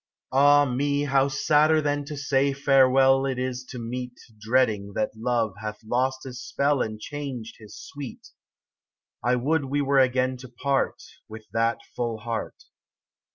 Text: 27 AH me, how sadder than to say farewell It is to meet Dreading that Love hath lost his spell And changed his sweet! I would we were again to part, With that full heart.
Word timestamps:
27 0.31 0.43
AH 0.47 0.65
me, 0.73 1.03
how 1.03 1.27
sadder 1.27 1.79
than 1.79 2.03
to 2.03 2.17
say 2.17 2.53
farewell 2.53 3.23
It 3.27 3.37
is 3.37 3.63
to 3.65 3.77
meet 3.77 4.19
Dreading 4.39 4.93
that 4.95 5.11
Love 5.15 5.53
hath 5.61 5.77
lost 5.83 6.23
his 6.23 6.41
spell 6.41 6.81
And 6.81 6.99
changed 6.99 7.57
his 7.59 7.77
sweet! 7.77 8.29
I 9.23 9.35
would 9.35 9.65
we 9.65 9.79
were 9.79 9.99
again 9.99 10.37
to 10.37 10.49
part, 10.49 11.03
With 11.29 11.45
that 11.53 11.81
full 11.95 12.17
heart. 12.17 12.63